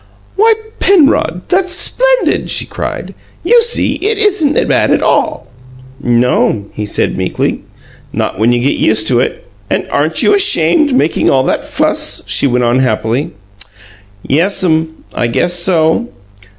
"Why, 0.35 0.55
Penrod, 0.79 1.43
that's 1.47 1.71
splendid!" 1.73 2.49
she 2.49 2.65
cried 2.65 3.13
"You 3.43 3.61
see 3.61 3.97
it 4.01 4.17
isn't 4.17 4.55
bad, 4.67 4.89
at 4.89 5.03
all." 5.03 5.47
"No'm," 6.01 6.71
he 6.73 6.87
said 6.87 7.15
meekly. 7.15 7.61
"Not 8.11 8.39
when 8.39 8.51
you 8.51 8.59
get 8.61 8.77
used 8.79 9.05
to 9.09 9.19
it." 9.19 9.45
"And 9.69 9.87
aren't 9.91 10.23
you 10.23 10.33
ashamed, 10.33 10.95
making 10.95 11.29
all 11.29 11.43
that 11.43 11.63
fuss?" 11.63 12.23
she 12.25 12.47
went 12.47 12.63
on 12.63 12.79
happily. 12.79 13.29
"Yes'm, 14.27 15.03
I 15.13 15.27
guess 15.27 15.53
so." 15.53 16.09